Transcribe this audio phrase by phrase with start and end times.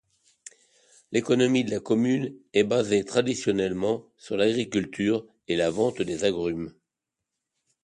[1.11, 6.73] L'économie de la commune est basée traditionnellement sur l'agriculture et la vente des agrumes.